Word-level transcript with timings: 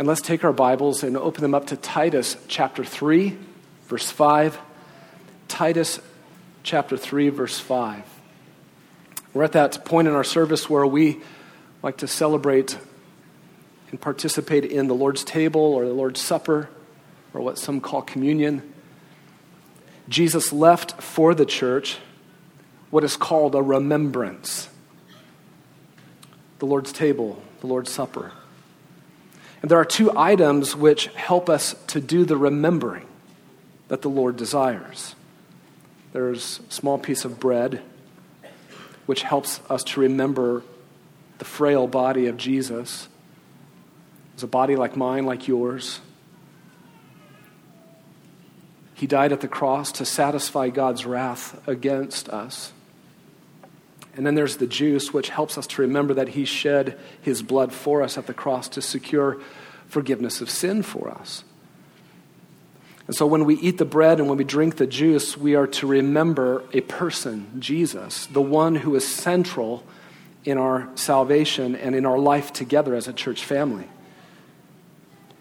And 0.00 0.08
let's 0.08 0.22
take 0.22 0.44
our 0.44 0.52
Bibles 0.54 1.02
and 1.02 1.14
open 1.14 1.42
them 1.42 1.52
up 1.52 1.66
to 1.66 1.76
Titus 1.76 2.34
chapter 2.48 2.86
3, 2.86 3.36
verse 3.86 4.10
5. 4.10 4.58
Titus 5.46 6.00
chapter 6.62 6.96
3, 6.96 7.28
verse 7.28 7.58
5. 7.58 8.02
We're 9.34 9.42
at 9.42 9.52
that 9.52 9.84
point 9.84 10.08
in 10.08 10.14
our 10.14 10.24
service 10.24 10.70
where 10.70 10.86
we 10.86 11.20
like 11.82 11.98
to 11.98 12.06
celebrate 12.08 12.78
and 13.90 14.00
participate 14.00 14.64
in 14.64 14.86
the 14.86 14.94
Lord's 14.94 15.22
table 15.22 15.60
or 15.60 15.84
the 15.84 15.92
Lord's 15.92 16.22
Supper 16.22 16.70
or 17.34 17.42
what 17.42 17.58
some 17.58 17.78
call 17.78 18.00
communion. 18.00 18.72
Jesus 20.08 20.50
left 20.50 21.02
for 21.02 21.34
the 21.34 21.44
church 21.44 21.98
what 22.88 23.04
is 23.04 23.18
called 23.18 23.54
a 23.54 23.60
remembrance 23.60 24.70
the 26.58 26.64
Lord's 26.64 26.90
table, 26.90 27.42
the 27.60 27.66
Lord's 27.66 27.90
Supper. 27.90 28.32
And 29.62 29.70
there 29.70 29.78
are 29.78 29.84
two 29.84 30.10
items 30.16 30.74
which 30.74 31.06
help 31.08 31.50
us 31.50 31.74
to 31.88 32.00
do 32.00 32.24
the 32.24 32.36
remembering 32.36 33.06
that 33.88 34.02
the 34.02 34.08
Lord 34.08 34.36
desires. 34.36 35.14
There's 36.12 36.60
a 36.68 36.72
small 36.72 36.98
piece 36.98 37.24
of 37.24 37.38
bread, 37.38 37.82
which 39.06 39.22
helps 39.22 39.60
us 39.68 39.84
to 39.84 40.00
remember 40.00 40.62
the 41.38 41.44
frail 41.44 41.86
body 41.86 42.26
of 42.26 42.36
Jesus. 42.36 43.08
It's 44.34 44.42
a 44.42 44.46
body 44.48 44.76
like 44.76 44.96
mine, 44.96 45.26
like 45.26 45.46
yours. 45.46 46.00
He 48.94 49.06
died 49.06 49.32
at 49.32 49.40
the 49.40 49.48
cross 49.48 49.92
to 49.92 50.04
satisfy 50.04 50.68
God's 50.68 51.06
wrath 51.06 51.60
against 51.66 52.28
us. 52.28 52.72
And 54.16 54.26
then 54.26 54.34
there's 54.34 54.56
the 54.56 54.66
juice, 54.66 55.12
which 55.12 55.28
helps 55.28 55.56
us 55.56 55.66
to 55.68 55.82
remember 55.82 56.14
that 56.14 56.28
He 56.30 56.44
shed 56.44 56.98
His 57.22 57.42
blood 57.42 57.72
for 57.72 58.02
us 58.02 58.18
at 58.18 58.26
the 58.26 58.34
cross 58.34 58.68
to 58.70 58.82
secure 58.82 59.40
forgiveness 59.86 60.40
of 60.40 60.50
sin 60.50 60.82
for 60.82 61.10
us. 61.10 61.44
And 63.06 63.16
so 63.16 63.26
when 63.26 63.44
we 63.44 63.56
eat 63.56 63.78
the 63.78 63.84
bread 63.84 64.20
and 64.20 64.28
when 64.28 64.38
we 64.38 64.44
drink 64.44 64.76
the 64.76 64.86
juice, 64.86 65.36
we 65.36 65.56
are 65.56 65.66
to 65.66 65.86
remember 65.86 66.62
a 66.72 66.80
person, 66.80 67.60
Jesus, 67.60 68.26
the 68.26 68.40
one 68.40 68.76
who 68.76 68.94
is 68.94 69.04
central 69.06 69.84
in 70.44 70.58
our 70.58 70.88
salvation 70.94 71.74
and 71.74 71.94
in 71.96 72.06
our 72.06 72.18
life 72.18 72.52
together 72.52 72.94
as 72.94 73.08
a 73.08 73.12
church 73.12 73.44
family. 73.44 73.88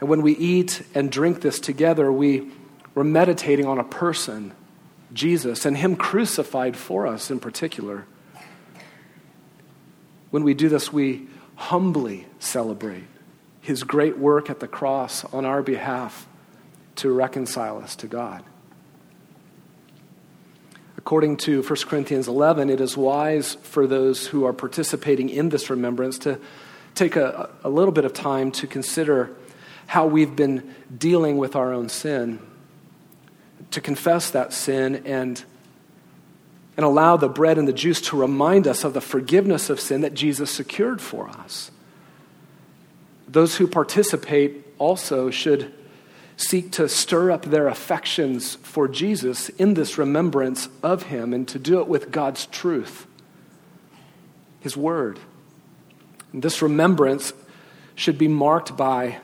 And 0.00 0.08
when 0.08 0.22
we 0.22 0.32
eat 0.32 0.82
and 0.94 1.12
drink 1.12 1.40
this 1.40 1.60
together, 1.60 2.10
we, 2.10 2.50
we're 2.96 3.04
meditating 3.04 3.66
on 3.66 3.78
a 3.78 3.84
person, 3.84 4.52
Jesus, 5.12 5.64
and 5.64 5.76
Him 5.76 5.94
crucified 5.94 6.76
for 6.76 7.06
us 7.06 7.30
in 7.30 7.38
particular. 7.38 8.06
When 10.32 10.44
we 10.44 10.54
do 10.54 10.70
this, 10.70 10.90
we 10.90 11.26
humbly 11.56 12.26
celebrate 12.38 13.04
his 13.60 13.82
great 13.84 14.16
work 14.16 14.48
at 14.48 14.60
the 14.60 14.66
cross 14.66 15.26
on 15.26 15.44
our 15.44 15.62
behalf 15.62 16.26
to 16.96 17.12
reconcile 17.12 17.78
us 17.78 17.94
to 17.96 18.06
God. 18.06 18.42
According 20.96 21.36
to 21.38 21.62
1 21.62 21.76
Corinthians 21.86 22.28
11, 22.28 22.70
it 22.70 22.80
is 22.80 22.96
wise 22.96 23.56
for 23.56 23.86
those 23.86 24.26
who 24.26 24.46
are 24.46 24.54
participating 24.54 25.28
in 25.28 25.50
this 25.50 25.68
remembrance 25.68 26.18
to 26.20 26.40
take 26.94 27.14
a, 27.16 27.50
a 27.62 27.68
little 27.68 27.92
bit 27.92 28.06
of 28.06 28.14
time 28.14 28.50
to 28.52 28.66
consider 28.66 29.36
how 29.86 30.06
we've 30.06 30.34
been 30.34 30.74
dealing 30.96 31.36
with 31.36 31.54
our 31.56 31.74
own 31.74 31.90
sin, 31.90 32.38
to 33.70 33.82
confess 33.82 34.30
that 34.30 34.54
sin 34.54 35.02
and 35.04 35.44
and 36.76 36.84
allow 36.84 37.16
the 37.16 37.28
bread 37.28 37.58
and 37.58 37.68
the 37.68 37.72
juice 37.72 38.00
to 38.00 38.16
remind 38.16 38.66
us 38.66 38.84
of 38.84 38.94
the 38.94 39.00
forgiveness 39.00 39.68
of 39.68 39.80
sin 39.80 40.00
that 40.00 40.14
Jesus 40.14 40.50
secured 40.50 41.00
for 41.00 41.28
us. 41.28 41.70
Those 43.28 43.56
who 43.56 43.66
participate 43.66 44.66
also 44.78 45.30
should 45.30 45.72
seek 46.36 46.72
to 46.72 46.88
stir 46.88 47.30
up 47.30 47.44
their 47.44 47.68
affections 47.68 48.56
for 48.56 48.88
Jesus 48.88 49.48
in 49.50 49.74
this 49.74 49.98
remembrance 49.98 50.68
of 50.82 51.04
him 51.04 51.32
and 51.32 51.46
to 51.48 51.58
do 51.58 51.80
it 51.80 51.88
with 51.88 52.10
God's 52.10 52.46
truth, 52.46 53.06
his 54.60 54.76
word. 54.76 55.18
And 56.32 56.42
this 56.42 56.62
remembrance 56.62 57.32
should 57.94 58.18
be 58.18 58.28
marked 58.28 58.76
by 58.76 59.18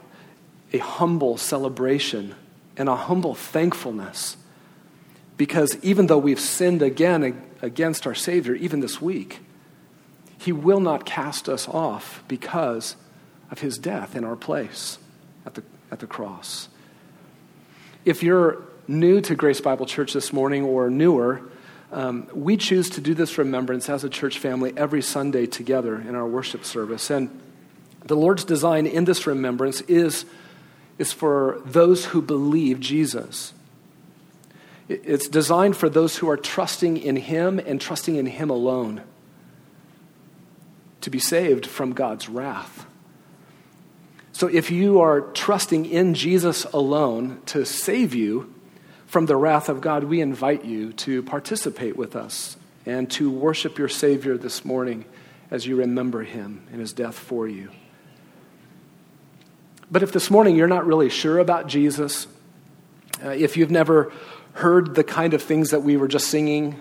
a 0.73 0.79
humble 0.79 1.39
celebration 1.39 2.35
and 2.77 2.89
a 2.89 2.97
humble 2.97 3.35
thankfulness 3.35 4.37
because 5.39 5.79
even 5.83 6.09
though 6.09 6.19
we've 6.19 6.41
sinned 6.41 6.83
again 6.83 7.41
against 7.63 8.07
our 8.07 8.15
Savior, 8.15 8.55
even 8.55 8.81
this 8.81 9.01
week, 9.01 9.39
He 10.37 10.53
will 10.53 10.81
not 10.81 11.07
cast 11.07 11.49
us 11.49 11.67
off 11.67 12.23
because 12.29 12.97
of 13.51 13.61
His 13.61 13.79
death 13.79 14.15
in 14.15 14.25
our 14.25 14.37
place 14.37 14.99
at 15.47 15.55
the, 15.55 15.63
at 15.91 16.01
the 16.01 16.07
cross. 16.07 16.69
If 18.05 18.23
you're 18.23 18.63
new 18.89 19.21
to 19.23 19.35
Grace 19.35 19.61
Bible 19.61 19.87
Church 19.87 20.13
this 20.13 20.33
morning 20.33 20.65
or 20.65 20.91
newer, 20.91 21.43
um, 21.93 22.29
we 22.35 22.57
choose 22.57 22.91
to 22.91 23.01
do 23.01 23.15
this 23.15 23.39
remembrance 23.39 23.89
as 23.89 24.05
a 24.05 24.11
church 24.11 24.39
family 24.39 24.73
every 24.77 25.03
Sunday 25.03 25.47
together 25.47 26.01
in 26.01 26.15
our 26.15 26.27
worship 26.27 26.65
service. 26.65 27.11
And 27.11 27.31
the 28.05 28.17
Lord's 28.17 28.45
design 28.45 28.87
in 28.87 29.05
this 29.05 29.27
remembrance 29.27 29.83
is, 29.83 30.25
is 30.99 31.13
for 31.13 31.63
those 31.65 32.07
who 32.07 32.21
believe 32.21 32.81
Jesus. 32.81 33.55
It's 34.89 35.29
designed 35.29 35.77
for 35.77 35.89
those 35.89 36.17
who 36.17 36.31
are 36.31 36.37
trusting 36.37 36.97
in 36.97 37.17
Him 37.17 37.59
and 37.59 37.81
trusting 37.81 38.17
in 38.17 38.27
Him 38.27 38.49
alone 38.49 39.03
to 41.03 41.11
be 41.11 41.19
saved 41.19 41.67
from 41.67 41.93
God's 41.93 42.29
wrath. 42.29 42.87
So 44.33 44.47
if 44.47 44.71
you 44.71 45.01
are 45.01 45.21
trusting 45.21 45.87
in 45.87 46.15
Jesus 46.15 46.65
alone 46.65 47.43
to 47.47 47.67
save 47.67 48.15
you 48.15 48.55
from 49.07 49.27
the 49.27 49.37
wrath 49.37 49.69
of 49.69 49.81
God, 49.81 50.05
we 50.05 50.21
invite 50.21 50.65
you 50.65 50.93
to 50.95 51.23
participate 51.23 51.97
with 51.97 52.15
us 52.15 52.57
and 52.87 53.11
to 53.13 53.31
worship 53.31 53.79
your 53.79 53.89
Savior 53.89 54.39
this 54.39 54.65
morning 54.65 55.05
as 55.51 55.67
you 55.67 55.77
remember 55.77 56.23
Him 56.23 56.67
and 56.71 56.81
His 56.81 56.93
death 56.93 57.19
for 57.19 57.47
you. 57.47 57.71
But 59.91 60.03
if 60.03 60.13
this 60.13 60.31
morning 60.31 60.57
you're 60.57 60.69
not 60.69 60.87
really 60.87 61.09
sure 61.11 61.39
about 61.39 61.67
Jesus, 61.67 62.27
uh, 63.25 63.31
if 63.31 63.57
you've 63.57 63.71
never 63.71 64.13
heard 64.59 64.97
the 64.97 65.05
kind 65.05 65.35
of 65.35 65.43
things 65.43 65.71
that 65.71 65.85
we 65.85 65.97
were 65.97 66.09
just 66.09 66.27
singing, 66.29 66.75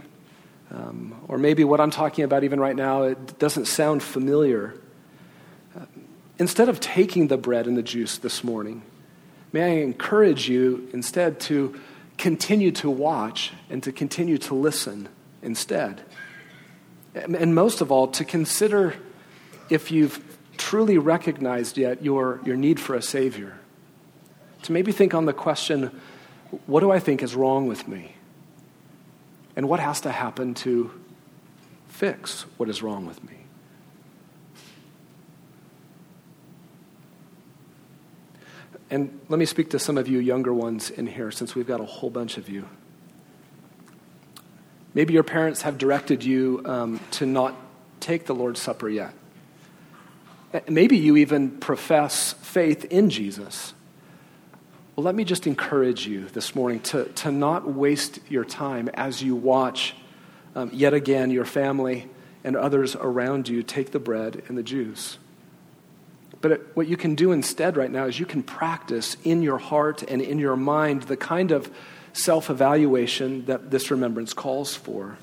um, 0.71 1.13
or 1.27 1.37
maybe 1.37 1.63
what 1.63 1.79
I'm 1.79 1.91
talking 1.91 2.23
about 2.23 2.43
even 2.43 2.59
right 2.59 2.75
now, 2.75 3.03
it 3.03 3.37
doesn't 3.37 3.65
sound 3.65 4.01
familiar. 4.01 4.73
Uh, 5.79 5.85
instead 6.39 6.69
of 6.69 6.79
taking 6.79 7.27
the 7.27 7.37
bread 7.37 7.67
and 7.67 7.77
the 7.77 7.83
juice 7.83 8.17
this 8.17 8.43
morning, 8.43 8.81
may 9.53 9.63
I 9.63 9.83
encourage 9.83 10.49
you 10.49 10.89
instead 10.91 11.39
to 11.41 11.79
continue 12.17 12.71
to 12.71 12.89
watch 12.89 13.53
and 13.69 13.83
to 13.83 13.91
continue 13.91 14.39
to 14.39 14.55
listen 14.55 15.07
instead. 15.43 16.01
And, 17.13 17.53
most 17.53 17.81
of 17.81 17.91
all, 17.91 18.07
to 18.07 18.25
consider 18.25 18.95
if 19.69 19.91
you've 19.91 20.19
truly 20.57 20.97
recognized 20.97 21.77
yet 21.77 22.03
your, 22.03 22.41
your 22.43 22.55
need 22.55 22.79
for 22.79 22.95
a 22.95 23.03
Savior. 23.03 23.59
To 24.63 24.71
maybe 24.71 24.91
think 24.91 25.13
on 25.13 25.25
the 25.25 25.33
question 25.33 25.91
what 26.65 26.79
do 26.79 26.91
I 26.91 26.99
think 26.99 27.23
is 27.23 27.35
wrong 27.35 27.67
with 27.67 27.87
me? 27.87 28.13
And 29.55 29.67
what 29.67 29.79
has 29.79 30.01
to 30.01 30.11
happen 30.11 30.53
to 30.55 30.91
fix 31.87 32.43
what 32.57 32.69
is 32.69 32.83
wrong 32.83 33.05
with 33.05 33.23
me? 33.23 33.33
And 38.89 39.19
let 39.27 39.37
me 39.37 39.45
speak 39.45 39.71
to 39.71 39.79
some 39.79 39.97
of 39.97 40.07
you 40.07 40.19
younger 40.19 40.53
ones 40.53 40.89
in 40.89 41.07
here, 41.07 41.31
since 41.31 41.55
we've 41.55 41.67
got 41.67 41.81
a 41.81 41.85
whole 41.85 42.09
bunch 42.09 42.37
of 42.37 42.47
you. 42.47 42.67
Maybe 44.93 45.13
your 45.13 45.23
parents 45.23 45.63
have 45.63 45.77
directed 45.77 46.23
you 46.23 46.61
um, 46.65 46.99
to 47.11 47.25
not 47.25 47.53
take 47.99 48.25
the 48.25 48.33
Lord's 48.33 48.61
Supper 48.61 48.87
yet. 48.87 49.13
Maybe 50.69 50.97
you 50.97 51.17
even 51.17 51.51
profess 51.51 52.33
faith 52.33 52.85
in 52.85 53.09
Jesus. 53.09 53.73
Well, 54.97 55.03
let 55.03 55.13
me 55.13 55.25
just 55.25 55.45
encourage 55.45 56.07
you 56.07 56.25
this 56.25 56.55
morning 56.55 56.79
to, 56.79 57.05
to 57.05 57.31
not 57.31 57.71
waste 57.71 58.19
your 58.29 58.43
time 58.43 58.89
as 58.95 59.21
you 59.21 59.35
watch 59.35 59.93
um, 60.55 60.71
yet 60.73 60.95
again 60.95 61.29
your 61.29 61.45
family 61.45 62.09
and 62.43 62.55
others 62.55 62.95
around 62.95 63.47
you 63.47 63.61
take 63.61 63.91
the 63.91 63.99
bread 63.99 64.41
and 64.47 64.57
the 64.57 64.63
juice. 64.63 65.19
But 66.41 66.51
it, 66.51 66.75
what 66.75 66.87
you 66.87 66.97
can 66.97 67.13
do 67.13 67.31
instead 67.31 67.77
right 67.77 67.91
now 67.91 68.05
is 68.05 68.19
you 68.19 68.25
can 68.25 68.41
practice 68.41 69.17
in 69.23 69.43
your 69.43 69.59
heart 69.59 70.01
and 70.01 70.19
in 70.19 70.39
your 70.39 70.55
mind 70.55 71.03
the 71.03 71.17
kind 71.17 71.51
of 71.51 71.71
self 72.13 72.49
evaluation 72.49 73.45
that 73.45 73.69
this 73.69 73.91
remembrance 73.91 74.33
calls 74.33 74.75
for. 74.75 75.19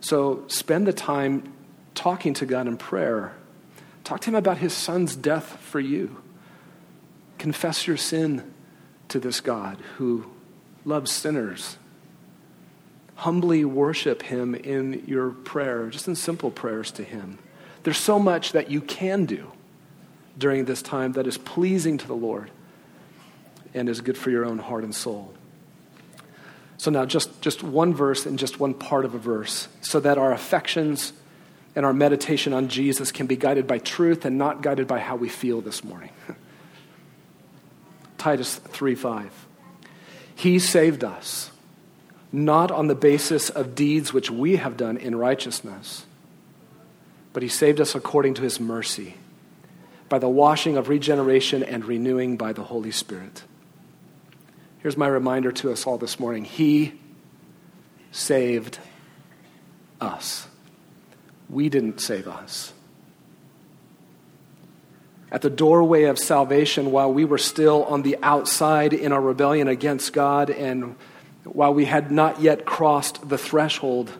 So 0.00 0.44
spend 0.48 0.86
the 0.86 0.94
time 0.94 1.52
talking 1.94 2.32
to 2.32 2.46
God 2.46 2.66
in 2.66 2.78
prayer. 2.78 3.34
Talk 4.04 4.22
to 4.22 4.30
Him 4.30 4.36
about 4.36 4.56
His 4.56 4.72
Son's 4.72 5.16
death 5.16 5.58
for 5.60 5.80
you. 5.80 6.22
Confess 7.38 7.86
your 7.86 7.96
sin 7.96 8.52
to 9.08 9.18
this 9.18 9.40
God 9.40 9.78
who 9.96 10.26
loves 10.84 11.10
sinners. 11.10 11.76
Humbly 13.16 13.64
worship 13.64 14.22
Him 14.22 14.54
in 14.54 15.04
your 15.06 15.30
prayer, 15.30 15.88
just 15.88 16.08
in 16.08 16.14
simple 16.14 16.50
prayers 16.50 16.90
to 16.92 17.04
Him. 17.04 17.38
There's 17.82 17.98
so 17.98 18.18
much 18.18 18.52
that 18.52 18.70
you 18.70 18.80
can 18.80 19.24
do 19.24 19.50
during 20.36 20.66
this 20.66 20.82
time 20.82 21.12
that 21.12 21.26
is 21.26 21.38
pleasing 21.38 21.98
to 21.98 22.06
the 22.06 22.14
Lord 22.14 22.50
and 23.74 23.88
is 23.88 24.00
good 24.00 24.16
for 24.16 24.30
your 24.30 24.44
own 24.44 24.58
heart 24.58 24.84
and 24.84 24.94
soul. 24.94 25.34
So 26.76 26.90
now 26.92 27.04
just, 27.04 27.42
just 27.42 27.62
one 27.62 27.92
verse 27.92 28.24
and 28.24 28.38
just 28.38 28.60
one 28.60 28.72
part 28.72 29.04
of 29.04 29.14
a 29.14 29.18
verse 29.18 29.68
so 29.80 29.98
that 30.00 30.16
our 30.16 30.32
affections 30.32 31.12
and 31.74 31.84
our 31.84 31.92
meditation 31.92 32.52
on 32.52 32.68
Jesus 32.68 33.10
can 33.10 33.26
be 33.26 33.36
guided 33.36 33.66
by 33.66 33.78
truth 33.78 34.24
and 34.24 34.38
not 34.38 34.62
guided 34.62 34.86
by 34.86 35.00
how 35.00 35.16
we 35.16 35.28
feel 35.28 35.60
this 35.60 35.82
morning. 35.82 36.10
Titus 38.18 38.56
3 38.56 38.94
5. 38.94 39.46
He 40.34 40.58
saved 40.58 41.02
us, 41.02 41.50
not 42.30 42.70
on 42.70 42.88
the 42.88 42.94
basis 42.94 43.48
of 43.48 43.74
deeds 43.74 44.12
which 44.12 44.30
we 44.30 44.56
have 44.56 44.76
done 44.76 44.96
in 44.96 45.16
righteousness, 45.16 46.04
but 47.32 47.42
He 47.42 47.48
saved 47.48 47.80
us 47.80 47.94
according 47.94 48.34
to 48.34 48.42
His 48.42 48.60
mercy, 48.60 49.14
by 50.08 50.18
the 50.18 50.28
washing 50.28 50.76
of 50.76 50.88
regeneration 50.88 51.62
and 51.62 51.84
renewing 51.84 52.36
by 52.36 52.52
the 52.52 52.64
Holy 52.64 52.90
Spirit. 52.90 53.44
Here's 54.80 54.96
my 54.96 55.08
reminder 55.08 55.50
to 55.52 55.72
us 55.72 55.86
all 55.86 55.98
this 55.98 56.20
morning 56.20 56.44
He 56.44 57.00
saved 58.10 58.78
us. 60.00 60.46
We 61.48 61.68
didn't 61.68 62.00
save 62.00 62.28
us. 62.28 62.72
At 65.30 65.42
the 65.42 65.50
doorway 65.50 66.04
of 66.04 66.18
salvation, 66.18 66.90
while 66.90 67.12
we 67.12 67.24
were 67.24 67.38
still 67.38 67.84
on 67.84 68.02
the 68.02 68.16
outside 68.22 68.94
in 68.94 69.12
our 69.12 69.20
rebellion 69.20 69.68
against 69.68 70.12
God, 70.12 70.48
and 70.48 70.96
while 71.44 71.74
we 71.74 71.84
had 71.84 72.10
not 72.10 72.40
yet 72.40 72.64
crossed 72.64 73.28
the 73.28 73.38
threshold, 73.38 74.12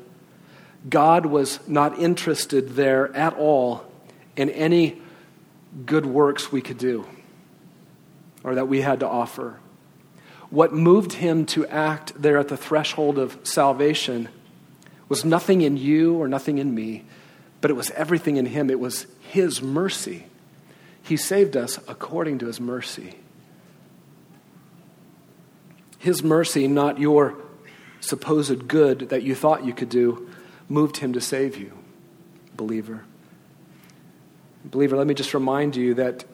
God 0.89 1.27
was 1.27 1.61
not 1.67 1.99
interested 1.99 2.71
there 2.71 3.15
at 3.17 3.35
all 3.35 3.85
in 4.37 4.51
any 4.51 5.01
good 5.87 6.07
works 6.07 6.53
we 6.53 6.61
could 6.61 6.79
do 6.79 7.07
or 8.45 8.55
that 8.55 8.69
we 8.69 8.81
had 8.81 9.01
to 9.01 9.09
offer. 9.09 9.59
What 10.51 10.73
moved 10.73 11.15
him 11.15 11.45
to 11.47 11.67
act 11.67 12.21
there 12.21 12.39
at 12.39 12.49
the 12.49 12.57
threshold 12.57 13.19
of 13.19 13.39
salvation 13.43 14.29
was 15.09 15.25
nothing 15.25 15.61
in 15.63 15.77
you 15.77 16.17
or 16.17 16.29
nothing 16.29 16.59
in 16.59 16.75
me, 16.75 17.05
but 17.61 17.71
it 17.71 17.75
was 17.75 17.91
everything 17.91 18.37
in 18.37 18.47
him. 18.47 18.71
It 18.71 18.81
was 18.81 19.07
his 19.21 19.61
mercy. 19.61 20.27
He 21.09 21.17
saved 21.17 21.57
us 21.57 21.79
according 21.89 22.41
to 22.41 22.47
his 22.47 22.61
mercy. 22.61 23.15
His 25.99 26.23
mercy, 26.23 26.69
not 26.69 27.01
your 27.01 27.35
supposed 28.01 28.69
good 28.69 29.09
that 29.09 29.23
you 29.23 29.35
thought 29.35 29.65
you 29.65 29.73
could 29.73 29.89
do, 29.89 30.29
moved 30.69 30.99
him 30.99 31.15
to 31.15 31.21
save 31.23 31.57
you, 31.57 31.73
believer. 32.55 33.05
Believer, 34.67 34.99
let 34.99 35.07
me 35.07 35.15
just 35.15 35.33
remind 35.33 35.77
you 35.77 35.95
that 35.95 36.27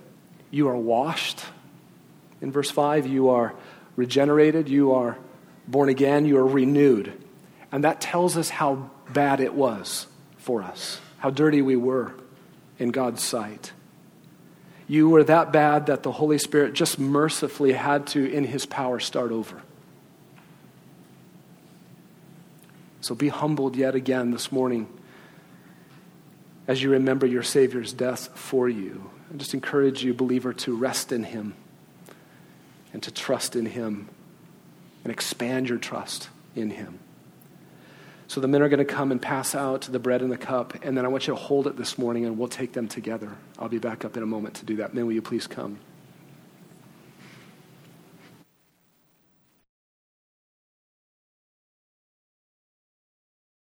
you 0.50 0.66
are 0.66 0.76
washed. 0.76 1.44
In 2.40 2.50
verse 2.50 2.68
5, 2.68 3.06
you 3.06 3.28
are 3.28 3.54
regenerated, 3.94 4.68
you 4.68 4.92
are 4.92 5.16
born 5.68 5.88
again, 5.88 6.26
you 6.26 6.36
are 6.36 6.46
renewed. 6.46 7.12
And 7.70 7.84
that 7.84 8.00
tells 8.00 8.36
us 8.36 8.50
how 8.50 8.90
bad 9.12 9.38
it 9.38 9.54
was 9.54 10.08
for 10.36 10.64
us, 10.64 11.00
how 11.18 11.30
dirty 11.30 11.62
we 11.62 11.76
were 11.76 12.12
in 12.80 12.90
God's 12.90 13.22
sight. 13.22 13.70
You 14.86 15.08
were 15.08 15.24
that 15.24 15.52
bad 15.52 15.86
that 15.86 16.02
the 16.02 16.12
Holy 16.12 16.38
Spirit 16.38 16.74
just 16.74 16.98
mercifully 16.98 17.72
had 17.72 18.06
to, 18.08 18.30
in 18.30 18.44
His 18.44 18.66
power, 18.66 19.00
start 19.00 19.32
over. 19.32 19.62
So 23.00 23.14
be 23.14 23.28
humbled 23.28 23.76
yet 23.76 23.94
again 23.94 24.30
this 24.30 24.50
morning 24.50 24.88
as 26.66 26.82
you 26.82 26.90
remember 26.90 27.26
your 27.26 27.42
Savior's 27.42 27.92
death 27.92 28.28
for 28.34 28.68
you. 28.68 29.10
I 29.32 29.36
just 29.36 29.54
encourage 29.54 30.02
you, 30.02 30.14
believer, 30.14 30.52
to 30.54 30.76
rest 30.76 31.12
in 31.12 31.24
Him 31.24 31.54
and 32.92 33.02
to 33.02 33.10
trust 33.10 33.56
in 33.56 33.66
Him 33.66 34.08
and 35.02 35.12
expand 35.12 35.68
your 35.68 35.78
trust 35.78 36.28
in 36.54 36.70
Him. 36.70 36.98
So 38.26 38.40
the 38.40 38.48
men 38.48 38.62
are 38.62 38.68
going 38.68 38.78
to 38.78 38.84
come 38.84 39.12
and 39.12 39.20
pass 39.20 39.54
out 39.54 39.82
the 39.82 39.98
bread 39.98 40.22
and 40.22 40.32
the 40.32 40.38
cup, 40.38 40.74
and 40.82 40.96
then 40.96 41.04
I 41.04 41.08
want 41.08 41.26
you 41.26 41.34
to 41.34 41.40
hold 41.40 41.66
it 41.66 41.76
this 41.76 41.98
morning 41.98 42.24
and 42.24 42.38
we'll 42.38 42.48
take 42.48 42.72
them 42.72 42.88
together. 42.88 43.36
I'll 43.58 43.68
be 43.68 43.78
back 43.78 44.04
up 44.04 44.16
in 44.16 44.22
a 44.22 44.26
moment 44.26 44.54
to 44.56 44.64
do 44.64 44.76
that. 44.76 44.94
Men, 44.94 45.06
will 45.06 45.12
you 45.12 45.22
please 45.22 45.46
come? 45.46 45.78